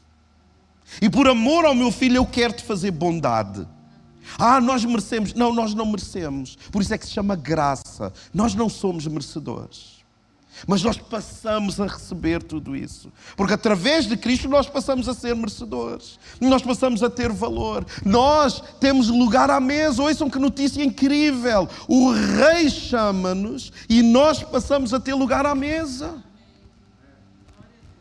[1.02, 3.68] E por amor ao meu filho, eu quero te fazer bondade.
[4.38, 5.34] Ah, nós merecemos.
[5.34, 6.58] Não, nós não merecemos.
[6.72, 8.14] Por isso é que se chama graça.
[8.32, 10.03] Nós não somos merecedores.
[10.68, 13.12] Mas nós passamos a receber tudo isso.
[13.36, 16.20] Porque através de Cristo nós passamos a ser merecedores.
[16.40, 17.86] Nós passamos a ter valor.
[18.06, 20.02] Nós temos lugar à mesa.
[20.02, 21.68] Ouçam que notícia incrível.
[21.88, 26.16] O Rei chama-nos e nós passamos a ter lugar à mesa.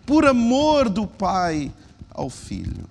[0.06, 1.72] Por amor do Pai
[2.10, 2.90] ao Filho.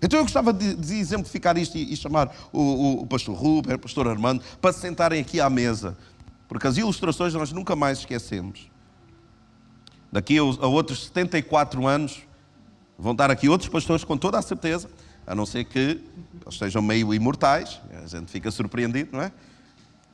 [0.00, 3.74] Então eu gostava de, de exemplificar isto e, e chamar o, o, o pastor Ruben,
[3.74, 5.96] o pastor Armando, para se sentarem aqui à mesa.
[6.48, 8.68] Porque as ilustrações nós nunca mais esquecemos.
[10.16, 12.22] Daqui a outros 74 anos
[12.98, 14.88] vão estar aqui outros pastores com toda a certeza,
[15.26, 19.30] a não ser que eles sejam meio imortais, a gente fica surpreendido, não é?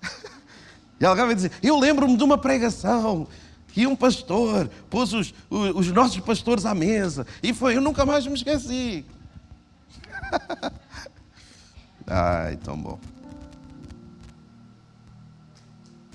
[0.99, 3.29] E alguém vai dizer: Eu lembro-me de uma pregação
[3.69, 8.05] que um pastor pôs os, os, os, nossos pastores à mesa e foi, eu nunca
[8.05, 9.05] mais me esqueci.
[12.09, 12.99] Ai, tão bom.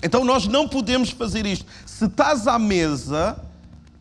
[0.02, 1.64] Então nós não podemos fazer isto.
[1.86, 3.47] Se estás à mesa,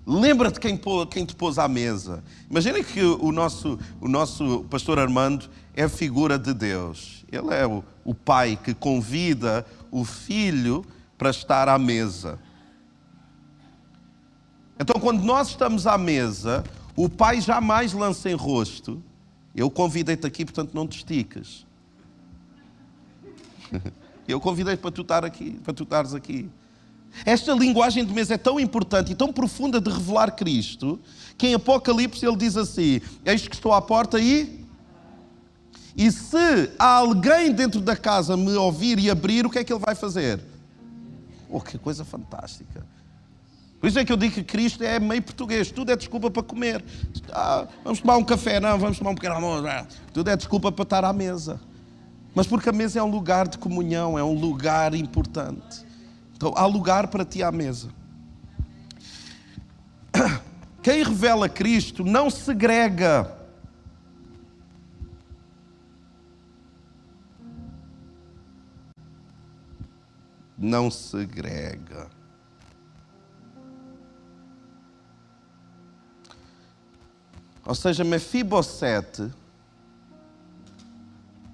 [0.09, 0.79] Lembra-te quem,
[1.11, 2.23] quem te pôs à mesa.
[2.49, 7.25] Imaginem que o nosso, o nosso pastor Armando é a figura de Deus.
[7.29, 10.85] Ele é o, o pai que convida o filho
[11.17, 12.39] para estar à mesa.
[14.79, 16.63] Então, quando nós estamos à mesa,
[16.95, 19.03] o pai jamais lança em rosto.
[19.53, 21.65] Eu convidei-te aqui, portanto não te esticas.
[24.25, 26.49] Eu convidei-te para tu estar aqui, para tu estares aqui.
[27.25, 30.99] Esta linguagem de mesa é tão importante e tão profunda de revelar Cristo,
[31.37, 34.65] que em Apocalipse ele diz assim: Eis que estou à porta e.
[35.95, 39.73] E se há alguém dentro da casa me ouvir e abrir, o que é que
[39.73, 40.39] ele vai fazer?
[41.49, 42.85] Oh, que coisa fantástica!
[43.79, 46.43] Por isso é que eu digo que Cristo é meio português, tudo é desculpa para
[46.43, 46.83] comer.
[47.31, 49.63] Ah, vamos tomar um café, não, vamos tomar um pequeno almoço.
[50.13, 51.59] Tudo é desculpa para estar à mesa.
[52.33, 55.86] Mas porque a mesa é um lugar de comunhão, é um lugar importante.
[56.37, 57.89] Então há lugar para ti à mesa.
[60.83, 63.35] Quem revela Cristo não segrega.
[70.55, 72.07] Não segrega.
[77.65, 79.33] Ou seja, Mefibosete.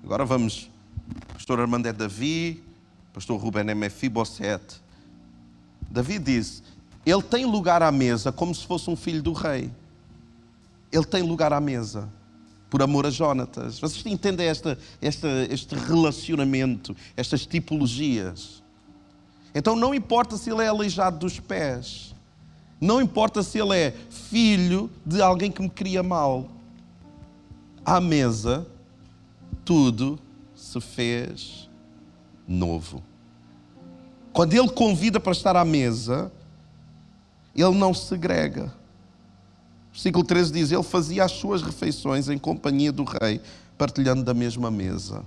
[0.03, 0.69] Agora vamos.
[1.31, 2.72] Pastor Armando é Davi,
[3.13, 4.81] Pastor Ruben é Mefibosete.
[5.89, 6.63] Davi disse:
[7.05, 9.71] Ele tem lugar à mesa como se fosse um filho do rei.
[10.91, 12.09] Ele tem lugar à mesa
[12.69, 13.79] por amor a Jonatas.
[13.79, 18.63] Vocês entendem esta, esta, este relacionamento, estas tipologias?
[19.53, 22.15] Então não importa se ele é aleijado dos pés,
[22.81, 26.49] não importa se ele é filho de alguém que me cria mal.
[27.85, 28.65] À mesa,
[29.63, 30.17] tudo
[30.55, 31.69] se fez
[32.47, 33.03] novo.
[34.31, 36.31] Quando ele convida para estar à mesa,
[37.55, 38.73] ele não segrega.
[39.91, 43.39] Versículo 13 diz: Ele fazia as suas refeições em companhia do rei,
[43.77, 45.23] partilhando da mesma mesa.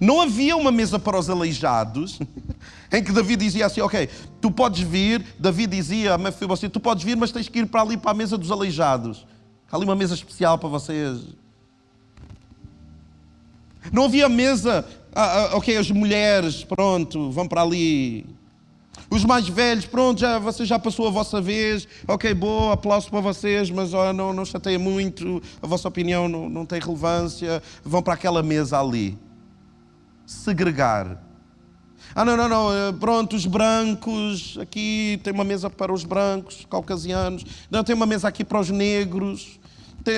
[0.00, 2.18] Não havia uma mesa para os aleijados,
[2.92, 4.08] em que Davi dizia assim: Ok,
[4.40, 5.24] tu podes vir.
[5.38, 8.14] Davi dizia a Mefibosete: Tu podes vir, mas tens que ir para ali para a
[8.14, 9.26] mesa dos aleijados.
[9.70, 11.20] Há ali uma mesa especial para vocês.
[13.92, 18.26] Não havia mesa, ah, ah, ok, as mulheres, pronto, vão para ali.
[19.10, 23.20] Os mais velhos, pronto, já, você já passou a vossa vez, ok, boa, aplauso para
[23.20, 28.02] vocês, mas oh, não, não chateia muito, a vossa opinião não, não tem relevância, vão
[28.02, 29.16] para aquela mesa ali.
[30.26, 31.22] Segregar.
[32.14, 36.66] Ah, não, não, não, eh, pronto, os brancos, aqui tem uma mesa para os brancos,
[36.70, 39.60] caucasianos, não, tem uma mesa aqui para os negros,
[40.02, 40.14] tem,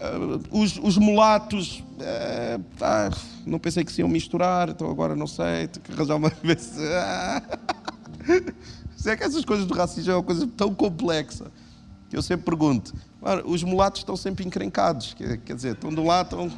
[0.00, 3.10] uh, os, os, mulatos, uh, ah,
[3.46, 6.72] não pensei que se iam misturar, então agora não sei, tenho que arranjar uma vez.
[8.96, 11.50] Sei que essas coisas do racismo é uma coisa tão complexa
[12.08, 12.94] que eu sempre pergunto.
[13.44, 16.50] Os mulatos estão sempre encrencados, quer, quer dizer, estão do lado, estão.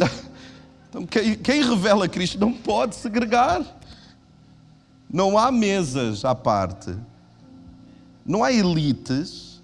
[0.90, 3.64] Então, quem, quem revela Cristo não pode segregar.
[5.08, 6.96] Não há mesas à parte.
[8.24, 9.60] Não há elites.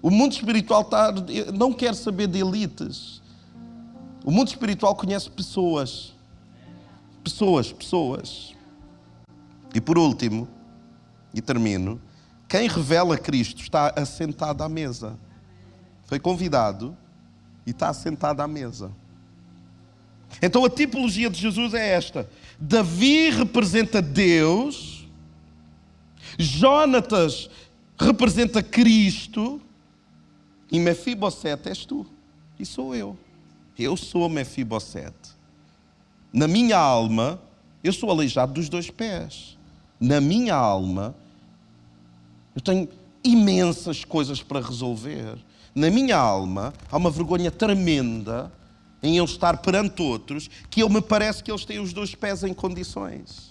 [0.00, 1.12] O mundo espiritual está,
[1.52, 3.20] não quer saber de elites.
[4.24, 6.14] O mundo espiritual conhece pessoas.
[7.24, 8.54] Pessoas, pessoas.
[9.74, 10.48] E por último,
[11.34, 12.00] e termino,
[12.48, 15.18] quem revela Cristo está assentado à mesa.
[16.06, 16.96] Foi convidado
[17.66, 18.90] e está sentado à mesa.
[20.40, 24.97] Então a tipologia de Jesus é esta: Davi representa Deus,
[26.38, 27.50] Jonatas
[27.98, 29.60] representa Cristo
[30.70, 32.06] e Mefibosete és tu
[32.58, 33.16] e sou eu.
[33.78, 35.36] Eu sou Mefibosete.
[36.32, 37.40] Na minha alma,
[37.82, 39.58] eu sou aleijado dos dois pés.
[40.00, 41.14] Na minha alma,
[42.54, 42.88] eu tenho
[43.24, 45.38] imensas coisas para resolver
[45.78, 48.52] na minha alma, há uma vergonha tremenda
[49.00, 52.42] em eu estar perante outros que eu me parece que eles têm os dois pés
[52.42, 53.47] em condições.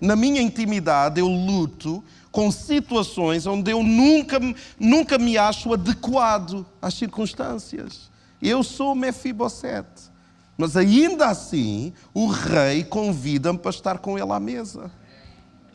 [0.00, 4.38] Na minha intimidade, eu luto com situações onde eu nunca,
[4.78, 8.10] nunca me acho adequado às circunstâncias.
[8.40, 10.10] Eu sou Mefibosete.
[10.56, 14.90] Mas ainda assim, o rei convida-me para estar com ele à mesa.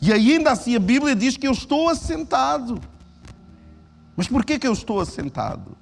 [0.01, 2.79] E ainda assim a Bíblia diz que eu estou assentado.
[4.15, 5.75] Mas por que, eu estou assentado?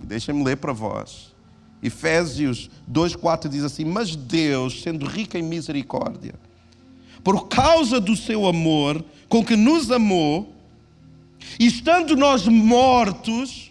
[0.00, 1.34] Deixem-me ler para vós.
[1.82, 6.34] Efésios 2,4 diz assim: Mas Deus, sendo rico em misericórdia,
[7.28, 10.50] por causa do seu amor com que nos amou,
[11.60, 13.70] e estando nós mortos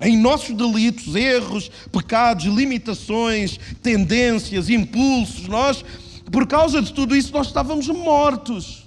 [0.00, 5.84] em nossos delitos, erros, pecados, limitações, tendências, impulsos, nós,
[6.30, 8.86] por causa de tudo isso, nós estávamos mortos.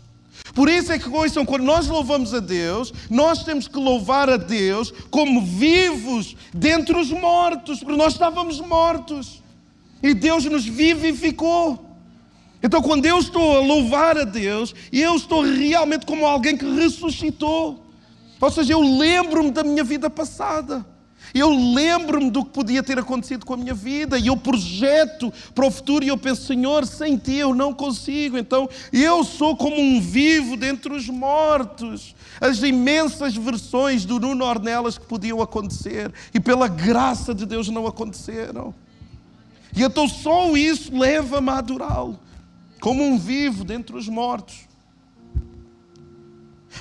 [0.56, 4.38] Por isso é que, ouçam, quando nós louvamos a Deus, nós temos que louvar a
[4.38, 9.44] Deus como vivos dentre os mortos, porque nós estávamos mortos
[10.02, 11.93] e Deus nos vivificou.
[12.64, 17.86] Então, quando eu estou a louvar a Deus, eu estou realmente como alguém que ressuscitou.
[18.40, 20.86] Ou seja, eu lembro-me da minha vida passada.
[21.34, 25.66] Eu lembro-me do que podia ter acontecido com a minha vida e eu projeto para
[25.66, 28.38] o futuro e eu penso, Senhor, sem ti eu não consigo.
[28.38, 32.14] Então eu sou como um vivo dentre os mortos.
[32.40, 37.88] As imensas versões do Nuno Ornelas que podiam acontecer e pela graça de Deus não
[37.88, 38.74] aconteceram.
[39.76, 42.20] E então só isso leva-me a adorá-lo,
[42.84, 44.68] como um vivo dentre os mortos.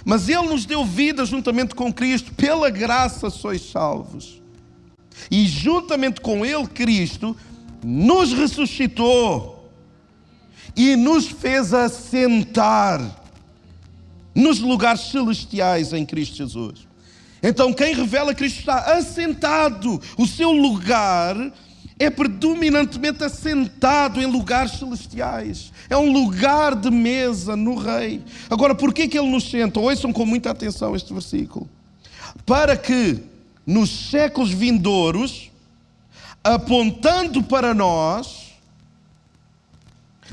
[0.05, 4.43] Mas Ele nos deu vida juntamente com Cristo, pela graça sois salvos.
[5.31, 7.37] E juntamente com Ele, Cristo,
[7.85, 9.71] nos ressuscitou
[10.75, 13.01] e nos fez assentar
[14.35, 16.89] nos lugares celestiais em Cristo Jesus.
[17.41, 21.37] Então, quem revela Cristo está assentado, o seu lugar
[22.05, 25.73] é predominantemente assentado em lugares celestiais.
[25.89, 28.23] É um lugar de mesa no Rei.
[28.51, 29.79] Agora, por que, ele nos senta?
[29.79, 31.69] Ouçam com muita atenção este versículo.
[32.45, 33.23] Para que
[33.65, 35.51] nos séculos vindouros,
[36.43, 38.53] apontando para nós,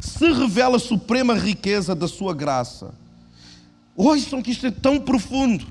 [0.01, 2.93] se revela a suprema riqueza da sua graça.
[3.95, 5.67] Ouçam que isto é tão profundo.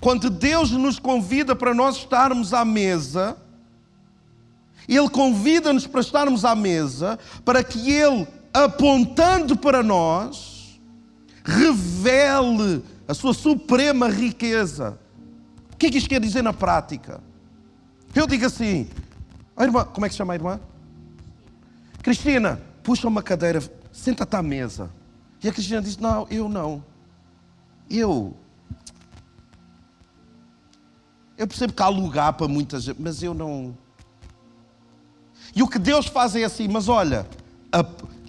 [0.00, 3.36] Quando Deus nos convida para nós estarmos à mesa,
[4.92, 10.80] Ele convida-nos para estarmos à mesa, para que Ele, apontando para nós,
[11.44, 14.98] revele a sua suprema riqueza
[15.80, 17.22] que é que isto quer dizer na prática?
[18.14, 18.86] Eu digo assim,
[19.56, 20.60] a irmã, como é que se chama a irmã?
[22.02, 24.90] Cristina, puxa uma cadeira, senta-te à mesa.
[25.42, 26.84] E a Cristina diz: Não, eu não.
[27.88, 28.36] Eu.
[31.36, 33.74] Eu percebo que há lugar para muitas, mas eu não.
[35.54, 37.26] E o que Deus faz é assim: Mas olha,
[37.72, 37.84] a,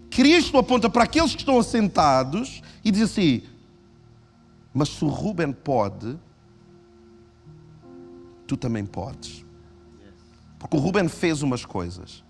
[0.09, 3.43] Cristo aponta para aqueles que estão assentados e diz assim:
[4.73, 6.17] Mas se o Ruben pode,
[8.47, 9.45] tu também podes.
[10.59, 12.23] Porque o Ruben fez umas coisas.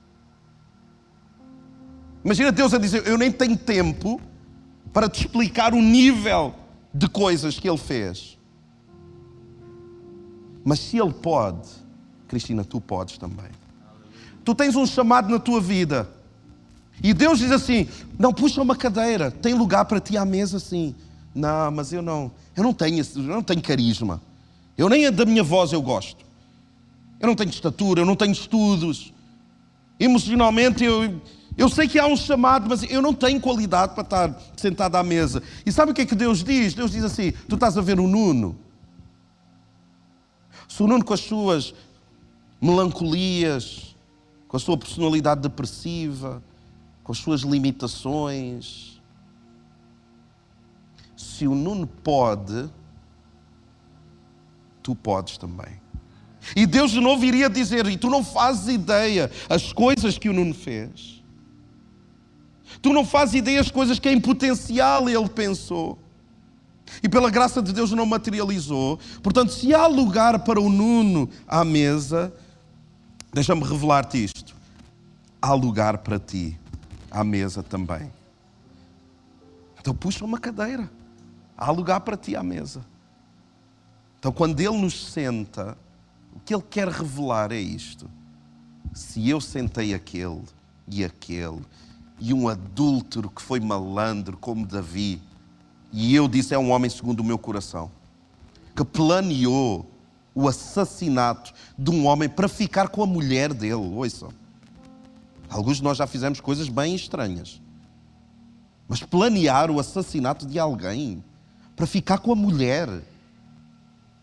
[2.24, 4.22] Imagina Deus a dizer: Eu nem tenho tempo
[4.94, 6.54] para te explicar o nível
[6.94, 8.38] de coisas que ele fez.
[10.64, 11.70] Mas se ele pode,
[12.28, 13.50] Cristina, tu podes também.
[14.44, 16.10] Tu tens um chamado na tua vida.
[17.04, 20.96] E Deus diz assim: Não, puxa uma cadeira, tem lugar para ti à mesa sim.
[21.34, 24.22] Não, mas eu não, eu não tenho, eu não tenho carisma.
[24.78, 26.26] Eu nem da minha voz eu gosto.
[27.20, 29.14] Eu não tenho estatura, eu não tenho estudos.
[30.00, 31.22] Emocionalmente eu,
[31.56, 35.04] eu sei que há um chamado, mas eu não tenho qualidade para estar sentado à
[35.04, 35.44] mesa.
[35.66, 36.74] E sabe o que é que Deus diz?
[36.74, 38.58] Deus diz assim: tu estás a ver o Nuno.
[40.68, 41.74] Se o Nuno com as suas
[42.62, 43.91] melancolias,
[44.52, 46.44] com a sua personalidade depressiva,
[47.06, 49.02] com as suas limitações,
[51.16, 52.70] se o Nuno pode,
[54.84, 55.80] tu podes também.
[56.54, 60.34] E Deus de novo iria dizer: E tu não fazes ideia as coisas que o
[60.34, 61.24] Nuno fez.
[62.82, 65.98] Tu não fazes ideia as coisas que em potencial ele pensou.
[67.02, 69.00] E pela graça de Deus não materializou.
[69.24, 72.34] Portanto, se há lugar para o Nuno à mesa,
[73.34, 74.56] deixa-me revelar-te isto:
[75.42, 76.60] há lugar para ti
[77.10, 78.12] à mesa também.
[79.80, 80.90] Então puxa uma cadeira.
[81.58, 82.84] Há lugar para ti à mesa.
[84.18, 85.78] Então, quando Ele nos senta,
[86.36, 88.10] o que Ele quer revelar é isto.
[88.94, 90.44] Se eu sentei aquele
[90.88, 91.62] e aquele,
[92.20, 95.22] e um adúltero que foi malandro como Davi,
[95.92, 97.92] e eu disse é um homem segundo o meu coração,
[98.76, 99.91] que planeou
[100.34, 103.76] o assassinato de um homem para ficar com a mulher dele.
[103.76, 104.32] Ouçam.
[105.50, 107.62] Alguns de nós já fizemos coisas bem estranhas.
[108.88, 111.24] Mas planear o assassinato de alguém
[111.76, 112.90] para ficar com a mulher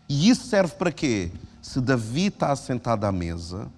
[0.09, 1.31] e isso serve para quê?
[1.61, 3.71] Se Davi está assentado à mesa,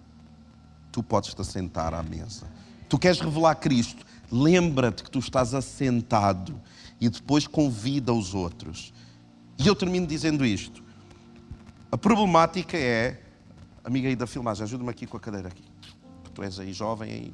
[0.89, 2.45] tu podes te assentar à mesa.
[2.87, 6.57] Tu queres revelar Cristo, lembra-te que tu estás assentado
[7.01, 8.93] e depois convida os outros.
[9.57, 10.81] E eu termino dizendo isto.
[11.91, 13.19] A problemática é,
[13.83, 15.63] amiga aí da filmagem, ajuda-me aqui com a cadeira aqui.
[16.33, 17.33] Tu és aí jovem aí.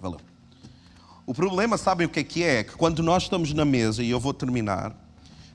[0.00, 0.20] Valeu.
[1.26, 2.64] O problema, sabem o que é que é?
[2.64, 4.94] Que quando nós estamos na mesa, e eu vou terminar,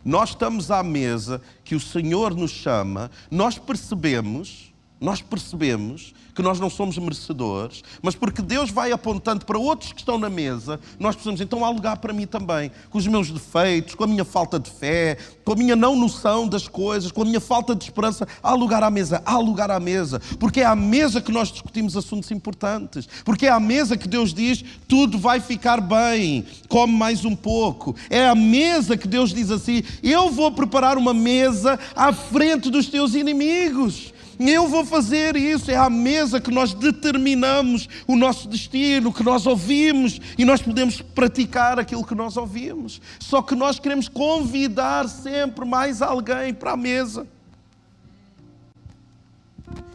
[0.03, 4.70] nós estamos à mesa que o Senhor nos chama, nós percebemos,
[5.01, 9.99] nós percebemos que nós não somos merecedores, mas porque Deus vai apontando para outros que
[9.99, 13.95] estão na mesa, nós precisamos então há lugar para mim também, com os meus defeitos,
[13.95, 17.25] com a minha falta de fé, com a minha não noção das coisas, com a
[17.25, 20.75] minha falta de esperança, há lugar à mesa, há lugar à mesa, porque é à
[20.75, 25.39] mesa que nós discutimos assuntos importantes, porque é à mesa que Deus diz tudo vai
[25.39, 30.51] ficar bem, come mais um pouco, é à mesa que Deus diz assim: eu vou
[30.51, 34.10] preparar uma mesa à frente dos teus inimigos.
[34.39, 35.69] Eu vou fazer isso.
[35.69, 41.01] É à mesa que nós determinamos o nosso destino, que nós ouvimos e nós podemos
[41.01, 43.01] praticar aquilo que nós ouvimos.
[43.19, 47.27] Só que nós queremos convidar sempre mais alguém para a mesa.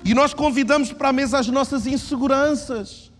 [0.05, 3.11] E nós convidamos para a mesa as nossas inseguranças.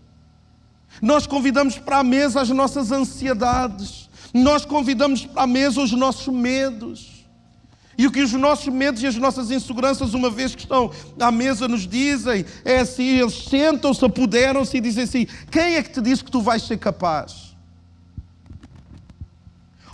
[1.01, 4.09] Nós convidamos para a mesa as nossas ansiedades.
[4.33, 7.16] Nós convidamos para a mesa os nossos medos.
[7.97, 11.31] E o que os nossos medos e as nossas inseguranças, uma vez que estão à
[11.31, 16.01] mesa, nos dizem, é assim: eles sentam-se, apoderam-se e dizem assim: quem é que te
[16.01, 17.55] disse que tu vais ser capaz?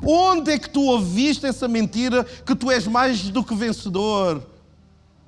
[0.05, 4.45] Onde é que tu ouviste essa mentira que tu és mais do que vencedor?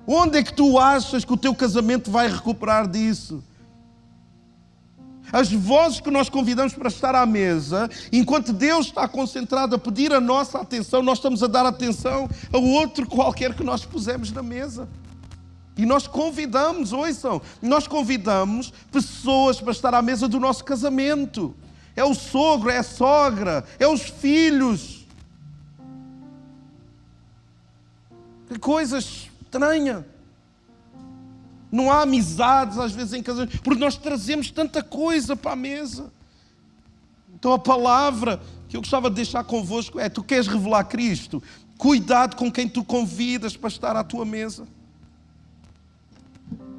[0.06, 3.42] Onde é que tu achas que o teu casamento vai recuperar disso?
[5.32, 10.12] As vozes que nós convidamos para estar à mesa, enquanto Deus está concentrado a pedir
[10.12, 14.42] a nossa atenção, nós estamos a dar atenção a outro qualquer que nós pusemos na
[14.42, 14.88] mesa.
[15.76, 21.54] E nós convidamos, ouçam, nós convidamos pessoas para estar à mesa do nosso casamento.
[21.94, 25.06] É o sogro, é a sogra, é os filhos.
[28.48, 30.06] Que coisa estranha.
[31.76, 36.10] Não há amizades às vezes em casamento, porque nós trazemos tanta coisa para a mesa.
[37.34, 41.42] Então a palavra que eu gostava de deixar convosco é: tu queres revelar Cristo?
[41.76, 44.66] Cuidado com quem tu convidas para estar à tua mesa.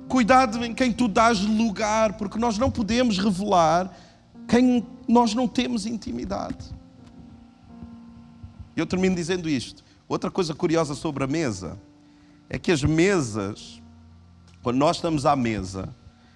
[0.10, 3.96] Cuidado em quem tu dás lugar, porque nós não podemos revelar
[4.48, 6.74] quem nós não temos intimidade.
[8.76, 9.84] Eu termino dizendo isto.
[10.10, 11.78] Outra coisa curiosa sobre a mesa
[12.50, 13.80] é que as mesas
[14.68, 15.88] quando nós estamos à mesa,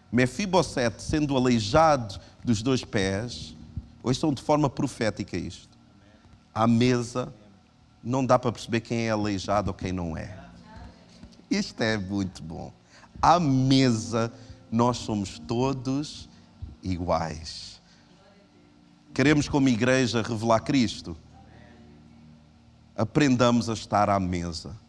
[0.09, 3.53] Mefibosete sendo aleijado dos dois pés,
[4.01, 5.77] hoje estão de forma profética isto.
[6.53, 7.33] À mesa
[8.01, 10.33] não dá para perceber quem é aleijado ou quem não é.
[11.49, 12.71] Isto é muito bom.
[13.21, 14.31] À mesa
[14.71, 16.29] nós somos todos
[16.81, 17.81] iguais.
[19.13, 21.17] Queremos, como igreja, revelar Cristo.
[22.95, 24.79] Aprendamos a estar à mesa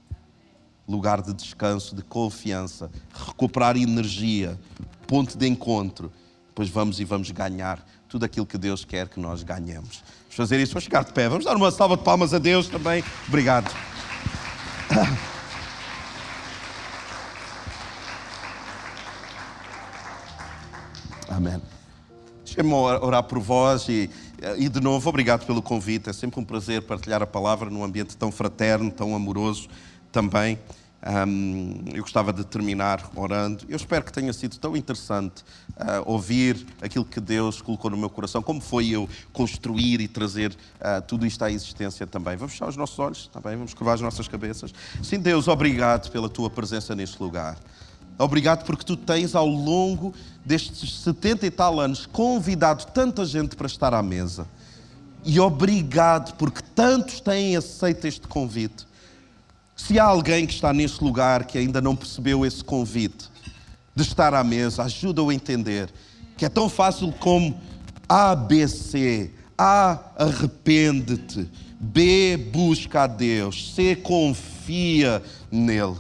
[0.89, 4.59] lugar de descanso, de confiança, recuperar energia,
[5.07, 6.13] ponto de encontro.
[6.49, 10.03] Depois vamos e vamos ganhar tudo aquilo que Deus quer que nós ganhemos.
[10.23, 12.69] Vamos fazer isso, vamos chegar de pé, vamos dar uma salva de palmas a Deus
[12.69, 13.03] também.
[13.27, 13.75] Obrigado.
[21.29, 21.63] Amém.
[22.45, 24.11] Deixa-me orar por vós e,
[24.59, 26.11] e, de novo, obrigado pelo convite.
[26.11, 29.71] É sempre um prazer partilhar a palavra num ambiente tão fraterno, tão amoroso
[30.13, 30.59] também.
[31.05, 33.65] Um, eu gostava de terminar orando.
[33.69, 38.09] Eu espero que tenha sido tão interessante uh, ouvir aquilo que Deus colocou no meu
[38.09, 42.37] coração, como foi eu construir e trazer uh, tudo isto à existência também.
[42.37, 44.73] Vamos fechar os nossos olhos, também, vamos curvar as nossas cabeças.
[45.03, 47.59] Sim, Deus, obrigado pela tua presença neste lugar.
[48.17, 53.67] Obrigado porque tu tens, ao longo destes 70 e tal anos, convidado tanta gente para
[53.67, 54.47] estar à mesa.
[55.25, 58.87] E obrigado porque tantos têm aceito este convite.
[59.87, 63.29] Se há alguém que está neste lugar que ainda não percebeu esse convite
[63.97, 65.93] de estar à mesa, ajuda-o a entender
[66.37, 67.61] que é tão fácil como
[68.09, 69.33] A, B, C.
[69.59, 71.51] A, arrepende-te.
[71.81, 73.75] B, busca a Deus.
[73.75, 75.21] C, confia
[75.51, 75.97] nele.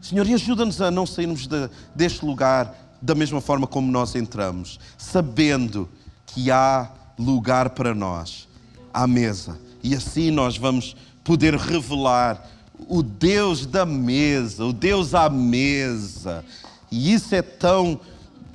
[0.00, 4.80] Senhor, e ajuda-nos a não sairmos de, deste lugar da mesma forma como nós entramos,
[4.96, 5.86] sabendo
[6.28, 8.48] que há lugar para nós
[8.92, 9.58] à mesa.
[9.82, 12.42] E assim nós vamos poder revelar
[12.86, 16.44] o Deus da mesa, o Deus à mesa.
[16.90, 18.00] E isso é tão,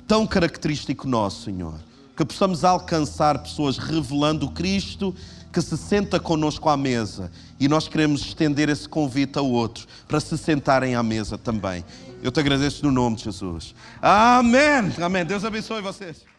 [0.06, 1.74] tão característico nosso, Senhor.
[2.16, 5.14] Que possamos alcançar pessoas revelando o Cristo
[5.52, 7.30] que se senta conosco à mesa.
[7.60, 11.84] E nós queremos estender esse convite a outros para se sentarem à mesa também.
[12.22, 13.74] Eu te agradeço no nome de Jesus.
[14.02, 14.92] Amém.
[15.00, 15.24] Amém.
[15.24, 16.33] Deus abençoe vocês.